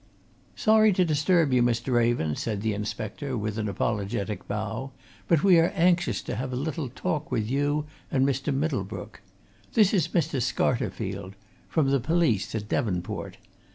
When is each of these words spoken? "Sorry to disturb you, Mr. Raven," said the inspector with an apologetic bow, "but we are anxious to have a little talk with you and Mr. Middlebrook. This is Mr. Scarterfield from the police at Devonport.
"Sorry 0.55 0.91
to 0.93 1.05
disturb 1.05 1.53
you, 1.53 1.61
Mr. 1.61 1.93
Raven," 1.93 2.35
said 2.35 2.63
the 2.63 2.73
inspector 2.73 3.37
with 3.37 3.59
an 3.59 3.69
apologetic 3.69 4.47
bow, 4.47 4.89
"but 5.27 5.43
we 5.43 5.59
are 5.59 5.71
anxious 5.75 6.23
to 6.23 6.35
have 6.37 6.51
a 6.51 6.55
little 6.55 6.89
talk 6.89 7.31
with 7.31 7.47
you 7.47 7.85
and 8.09 8.25
Mr. 8.27 8.51
Middlebrook. 8.51 9.21
This 9.73 9.93
is 9.93 10.07
Mr. 10.07 10.41
Scarterfield 10.41 11.33
from 11.69 11.91
the 11.91 11.99
police 11.99 12.55
at 12.55 12.67
Devonport. 12.67 13.37